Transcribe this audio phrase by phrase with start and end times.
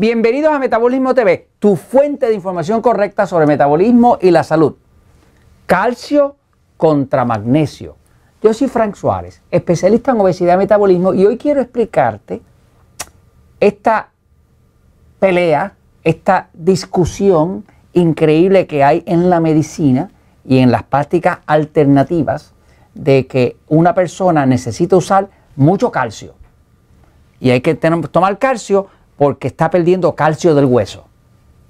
[0.00, 4.76] Bienvenidos a Metabolismo TV, tu fuente de información correcta sobre metabolismo y la salud.
[5.66, 6.36] Calcio
[6.78, 7.96] contra magnesio.
[8.42, 12.40] Yo soy Frank Suárez, especialista en obesidad y metabolismo, y hoy quiero explicarte
[13.60, 14.08] esta
[15.18, 20.10] pelea, esta discusión increíble que hay en la medicina
[20.46, 22.54] y en las prácticas alternativas
[22.94, 26.36] de que una persona necesita usar mucho calcio.
[27.38, 28.86] Y hay que tomar calcio
[29.20, 31.04] porque está perdiendo calcio del hueso.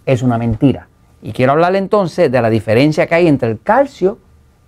[0.07, 0.87] Es una mentira.
[1.21, 4.19] Y quiero hablarle entonces de la diferencia que hay entre el calcio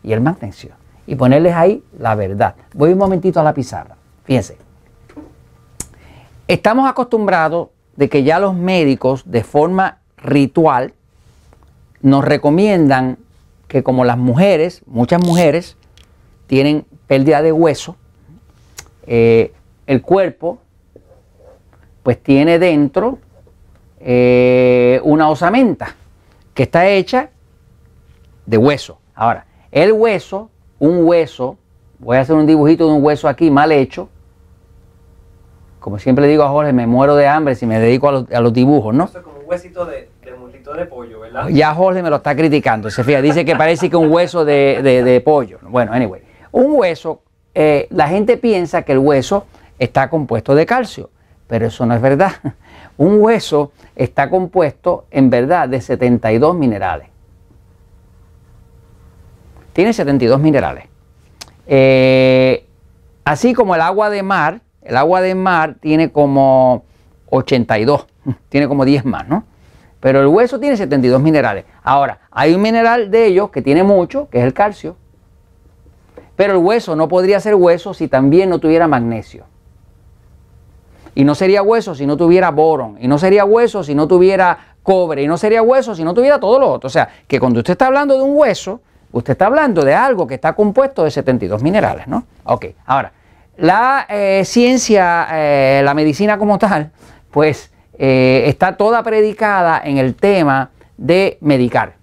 [0.02, 0.70] y el magnesio.
[1.06, 2.56] Y ponerles ahí la verdad.
[2.74, 3.94] Voy un momentito a la pizarra.
[4.24, 4.56] Fíjense.
[6.48, 10.92] Estamos acostumbrados de que ya los médicos de forma ritual
[12.00, 13.16] nos recomiendan
[13.68, 15.76] que como las mujeres, muchas mujeres,
[16.48, 17.94] tienen pérdida de hueso,
[19.06, 19.52] eh,
[19.86, 20.58] el cuerpo
[22.02, 23.18] pues tiene dentro
[24.00, 25.94] eh, una osamenta
[26.54, 27.30] que está hecha
[28.46, 28.98] de hueso.
[29.14, 31.56] Ahora, el hueso, un hueso,
[31.98, 34.08] voy a hacer un dibujito de un hueso aquí mal hecho.
[35.78, 38.52] Como siempre le digo a Jorge, me muero de hambre si me dedico a los,
[38.52, 39.08] dibujos, ¿no?
[39.08, 40.32] como un huesito de, de
[40.76, 41.48] de pollo, ¿verdad?
[41.48, 42.88] Ya Jorge me lo está criticando.
[42.90, 45.58] Se fija, dice que parece que un hueso de, pollo.
[45.62, 46.22] Bueno, anyway.
[46.52, 47.22] Un hueso,
[47.54, 49.46] eh, la gente piensa que el hueso
[49.78, 51.10] está compuesto de calcio
[51.52, 52.32] pero eso no es verdad.
[52.96, 57.08] Un hueso está compuesto en verdad de 72 minerales.
[59.74, 60.86] Tiene 72 minerales.
[61.66, 62.66] Eh,
[63.26, 66.84] así como el agua de mar, el agua de mar tiene como
[67.28, 68.06] 82,
[68.48, 69.44] tiene como 10 más, ¿no?
[70.00, 71.66] Pero el hueso tiene 72 minerales.
[71.82, 74.96] Ahora, hay un mineral de ellos que tiene mucho, que es el calcio.
[76.34, 79.51] Pero el hueso no podría ser hueso si también no tuviera magnesio.
[81.14, 82.96] Y no sería hueso si no tuviera boron.
[83.00, 85.22] Y no sería hueso si no tuviera cobre.
[85.22, 86.86] Y no sería hueso si no tuviera todo lo otro.
[86.86, 88.80] O sea, que cuando usted está hablando de un hueso,
[89.12, 92.24] usted está hablando de algo que está compuesto de 72 minerales, ¿no?
[92.44, 93.12] Ok, ahora,
[93.56, 96.90] la eh, ciencia, eh, la medicina como tal,
[97.30, 101.94] pues eh, está toda predicada en el tema de medicar.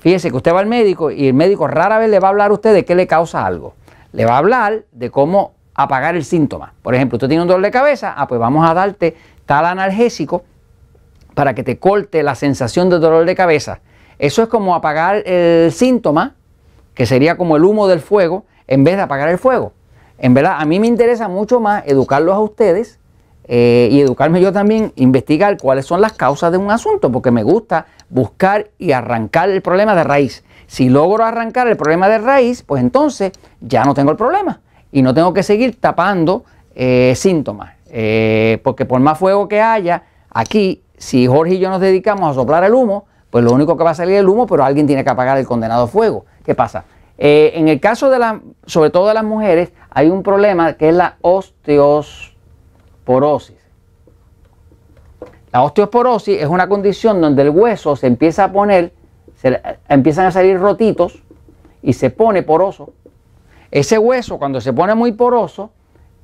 [0.00, 2.50] Fíjese que usted va al médico y el médico rara vez le va a hablar
[2.50, 3.74] a usted de qué le causa algo.
[4.12, 6.72] Le va a hablar de cómo apagar el síntoma.
[6.82, 9.14] Por ejemplo, usted tiene un dolor de cabeza, ah, pues vamos a darte
[9.44, 10.42] tal analgésico
[11.34, 13.80] para que te corte la sensación de dolor de cabeza.
[14.18, 16.34] Eso es como apagar el síntoma,
[16.94, 19.74] que sería como el humo del fuego, en vez de apagar el fuego.
[20.18, 22.98] En verdad, a mí me interesa mucho más educarlos a ustedes
[23.44, 27.42] eh, y educarme yo también, investigar cuáles son las causas de un asunto, porque me
[27.42, 30.42] gusta buscar y arrancar el problema de raíz.
[30.66, 34.60] Si logro arrancar el problema de raíz, pues entonces ya no tengo el problema
[34.92, 37.74] y no tengo que seguir tapando eh, síntomas.
[37.88, 42.34] Eh, porque por más fuego que haya, aquí, si Jorge y yo nos dedicamos a
[42.34, 44.86] soplar el humo, pues lo único que va a salir es el humo, pero alguien
[44.86, 46.24] tiene que apagar el condenado fuego.
[46.44, 46.84] ¿Qué pasa?
[47.18, 50.90] Eh, en el caso de la, sobre todo de las mujeres, hay un problema que
[50.90, 53.56] es la osteosporosis.
[55.52, 58.92] La osteosporosis es una condición donde el hueso se empieza a poner,
[59.36, 61.22] se, empiezan a salir rotitos
[61.82, 62.92] y se pone poroso.
[63.70, 65.70] Ese hueso cuando se pone muy poroso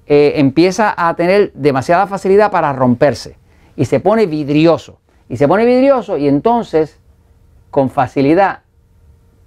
[0.07, 3.37] eh, empieza a tener demasiada facilidad para romperse
[3.77, 4.99] y se pone vidrioso.
[5.29, 6.99] Y se pone vidrioso y entonces
[7.71, 8.61] con facilidad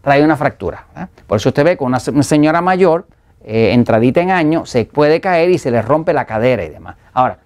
[0.01, 0.87] trae una fractura.
[0.97, 1.07] ¿eh?
[1.27, 3.07] Por eso usted ve con una, señora mayor,
[3.43, 6.95] eh, entradita en año, se puede caer y se le rompe la cadera y demás.
[7.13, 7.39] Ahora,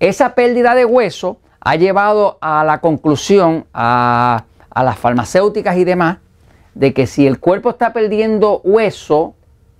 [0.00, 6.18] esa pérdida de hueso ha llevado a la conclusión a, a las farmacéuticas y demás
[6.74, 9.34] de que si el cuerpo está perdiendo hueso,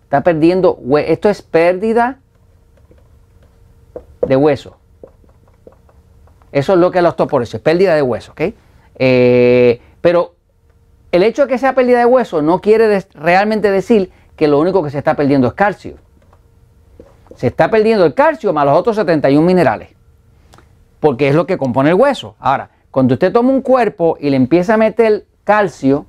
[0.05, 2.19] está perdiendo hueso, esto es pérdida
[4.27, 4.77] de hueso.
[6.53, 8.43] Eso es lo que es la osteoporosis, pérdida de hueso, ¿ok?
[8.97, 10.35] Eh, pero
[11.11, 14.83] el hecho de que sea pérdida de hueso no quiere realmente decir que lo único
[14.83, 15.97] que se está perdiendo es calcio.
[17.37, 19.91] Se está perdiendo el calcio más los otros 71 minerales,
[21.00, 22.37] porque es lo que compone el hueso.
[22.38, 26.06] Ahora, cuando usted toma un cuerpo y le empieza a meter calcio,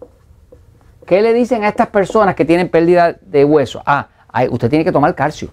[1.05, 3.81] ¿Qué le dicen a estas personas que tienen pérdida de hueso?
[3.85, 4.07] Ah,
[4.49, 5.49] usted tiene que tomar calcio.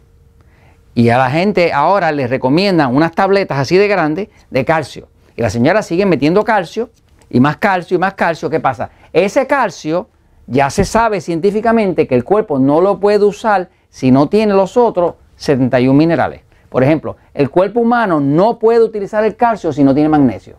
[0.94, 5.08] Y a la gente ahora les recomiendan unas tabletas así de grandes de calcio.
[5.37, 6.91] Y la señora sigue metiendo calcio
[7.29, 8.50] y más calcio y más calcio.
[8.50, 8.91] ¿Qué pasa?
[9.12, 10.08] Ese calcio
[10.47, 14.76] ya se sabe científicamente que el cuerpo no lo puede usar si no tiene los
[14.76, 16.43] otros 71 minerales.
[16.69, 20.56] Por ejemplo, el cuerpo humano no puede utilizar el calcio si no tiene magnesio.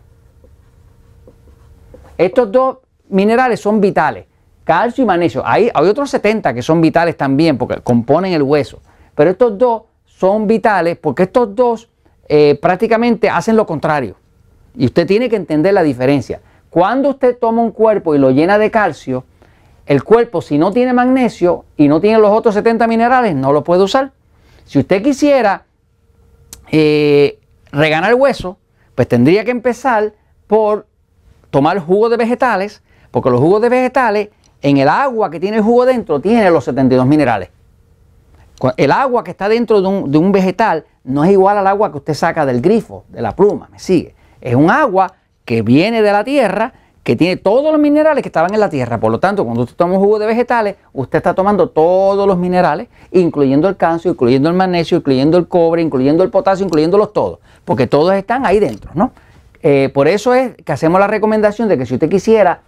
[2.18, 2.78] Estos dos
[3.10, 4.26] minerales son vitales
[4.72, 5.44] calcio y magnesio.
[5.46, 8.80] Hay, hay otros 70 que son vitales también porque componen el hueso.
[9.16, 11.90] Pero estos dos son vitales porque estos dos
[12.30, 14.16] eh, prácticamente hacen lo contrario.
[14.74, 16.40] Y usted tiene que entender la diferencia.
[16.70, 19.26] Cuando usted toma un cuerpo y lo llena de calcio,
[19.88, 23.66] el cuerpo si no tiene magnesio y no tiene los otros 70 minerales, no lo
[23.66, 24.14] puede usar.
[24.64, 25.66] Si usted quisiera
[26.72, 27.40] eh,
[27.74, 28.58] reganar hueso,
[28.96, 30.14] pues tendría que empezar
[30.48, 30.88] por
[31.50, 32.82] tomar jugo de vegetales,
[33.12, 34.30] porque los jugos de vegetales,
[34.62, 37.50] en el agua que tiene el jugo dentro, tiene los 72 minerales.
[38.78, 41.92] El agua que está dentro de un, de un vegetal no es igual al agua
[41.92, 44.14] que usted saca del grifo, de la pluma, me sigue.
[44.40, 45.14] Es un agua
[45.46, 46.74] que viene de la tierra,
[47.04, 49.00] que tiene todos los minerales que estaban en la tierra.
[49.00, 52.38] Por lo tanto, cuando usted toma un jugo de vegetales, usted está tomando todos los
[52.38, 57.40] minerales, incluyendo el calcio, incluyendo el magnesio, incluyendo el cobre, incluyendo el potasio, incluyéndolos todos,
[57.66, 59.12] porque todos están ahí dentro, ¿no?
[59.64, 62.62] Eh, por eso es que hacemos la recomendación de que si usted quisiera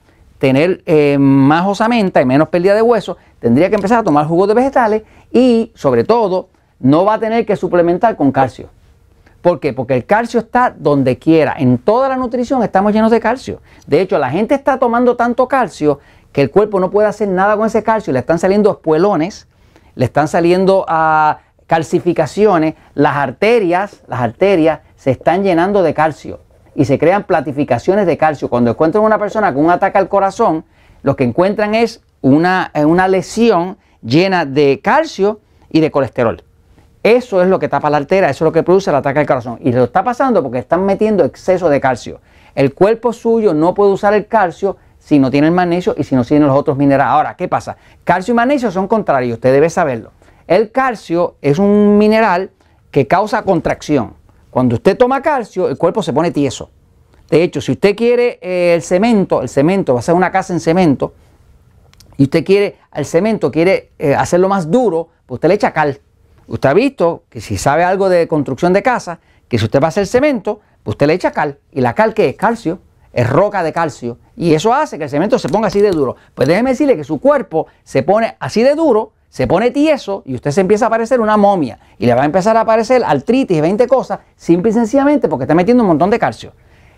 [0.43, 4.45] tener eh, más osamenta y menos pérdida de hueso, tendría que empezar a tomar jugo
[4.45, 6.49] de vegetales y, sobre todo,
[6.81, 8.67] no va a tener que suplementar con calcio.
[9.41, 9.71] ¿Por qué?
[9.71, 11.55] Porque el calcio está donde quiera.
[11.57, 13.61] En toda la nutrición estamos llenos de calcio.
[13.87, 16.01] De hecho, la gente está tomando tanto calcio
[16.33, 18.11] que el cuerpo no puede hacer nada con ese calcio.
[18.11, 19.47] Le están saliendo espuelones,
[19.95, 22.73] le están saliendo ah, calcificaciones.
[22.95, 26.41] Las arterias, las arterias se están llenando de calcio
[26.75, 28.49] y se crean platificaciones de calcio.
[28.49, 30.65] Cuando encuentran una persona con un ataque al corazón,
[31.01, 36.43] lo que encuentran es una, una lesión llena de calcio y de colesterol.
[37.03, 39.25] Eso es lo que tapa la arteria, eso es lo que produce el ataque al
[39.25, 39.59] corazón.
[39.61, 42.21] Y lo está pasando porque están metiendo exceso de calcio.
[42.55, 46.15] El cuerpo suyo no puede usar el calcio si no tiene el magnesio y si
[46.15, 47.11] no tiene los otros minerales.
[47.11, 47.75] Ahora, ¿qué pasa?
[48.05, 50.11] Calcio y magnesio son contrarios, usted debe saberlo.
[50.47, 52.51] El calcio es un mineral
[52.89, 54.13] que causa contracción.
[54.53, 56.69] Cuando usted toma calcio, el cuerpo se pone tieso.
[57.27, 60.53] De hecho, si usted quiere eh, el cemento, el cemento va a ser una casa
[60.53, 61.15] en cemento,
[62.17, 65.99] y usted quiere, el cemento quiere eh, hacerlo más duro, pues usted le echa cal.
[66.45, 69.85] Usted ha visto que si sabe algo de construcción de casa, que si usted va
[69.85, 71.57] a hacer cemento, pues usted le echa cal.
[71.71, 72.35] ¿Y la cal qué es?
[72.35, 72.77] Calcio.
[73.11, 74.19] Es roca de calcio.
[74.35, 76.15] Y eso hace que el cemento se ponga así de duro.
[76.35, 80.35] Pues déjeme decirle que su cuerpo se pone así de duro, se pone tieso y
[80.35, 81.79] usted se empieza a parecer una momia.
[81.97, 85.45] Y le va a empezar a aparecer artritis y 20 cosas, simple y sencillamente porque
[85.45, 86.51] está metiendo un montón de calcio.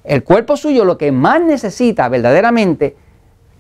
[0.04, 2.98] El cuerpo suyo lo que más necesita verdaderamente,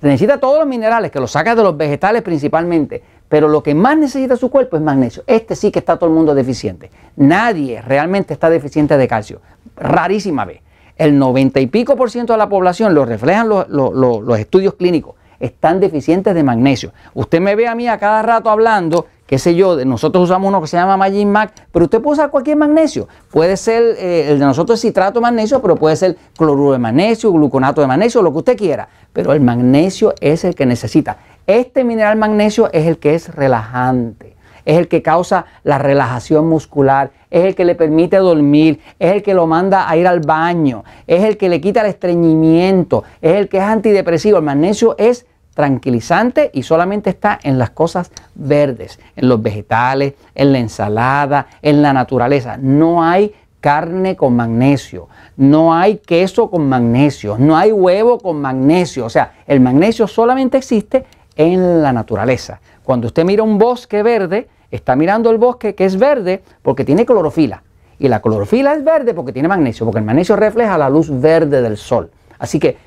[0.01, 3.98] necesita todos los minerales, que los saca de los vegetales principalmente, pero lo que más
[3.98, 5.24] necesita su cuerpo es magnesio.
[5.25, 6.92] Este sí que está todo el mundo deficiente.
[7.16, 9.39] Nadie realmente está deficiente de calcio.
[9.77, 10.60] Rarísima vez.
[10.98, 15.79] El 90 y pico por ciento de la población, lo reflejan los, estudios clínicos, están
[15.79, 16.91] deficientes de magnesio.
[17.13, 20.61] Usted me ve a mí a cada rato hablando qué sé yo, nosotros usamos uno
[20.61, 23.07] que se llama Magin Mac, pero usted puede usar cualquier magnesio.
[23.31, 27.31] Puede ser, eh, el de nosotros citrato de magnesio, pero puede ser cloruro de magnesio,
[27.31, 28.87] gluconato de magnesio, lo que usted quiera.
[29.13, 31.17] Pero el magnesio es el que necesita.
[31.47, 34.34] Este mineral magnesio es el que es relajante,
[34.65, 39.23] es el que causa la relajación muscular, es el que le permite dormir, es el
[39.23, 43.35] que lo manda a ir al baño, es el que le quita el estreñimiento, es
[43.35, 44.38] el que es antidepresivo.
[44.38, 50.51] El magnesio es tranquilizante y solamente está en las cosas verdes, en los vegetales, en
[50.51, 52.57] la ensalada, en la naturaleza.
[52.57, 55.07] No hay carne con magnesio,
[55.38, 59.05] no hay queso con magnesio, no hay huevo con magnesio.
[59.05, 61.05] O sea, el magnesio solamente existe
[61.36, 62.60] en la naturaleza.
[62.84, 67.05] Cuando usted mira un bosque verde, está mirando el bosque que es verde porque tiene
[67.05, 67.63] clorofila.
[67.98, 71.62] Y la clorofila es verde porque tiene magnesio, porque el magnesio refleja la luz verde
[71.62, 72.12] del sol.
[72.38, 72.77] Así que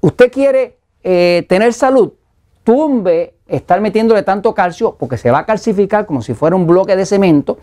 [0.00, 2.12] usted quiere eh, tener salud,
[2.64, 6.96] tumbe estar metiéndole tanto calcio porque se va a calcificar como si fuera un bloque
[6.96, 7.58] de cemento.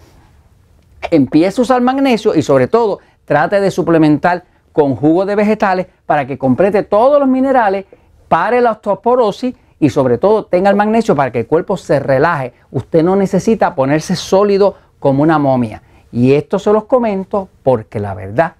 [1.11, 6.25] Empiece a usar magnesio y sobre todo trate de suplementar con jugo de vegetales para
[6.25, 7.85] que complete todos los minerales,
[8.27, 9.55] pare la osteoporosis
[9.85, 12.53] y sobre todo tenga el magnesio para que el cuerpo se relaje.
[12.71, 15.83] Usted no necesita ponerse sólido como una momia.
[16.11, 18.55] Y esto se los comento porque la verdad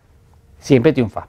[0.60, 1.28] siempre triunfa.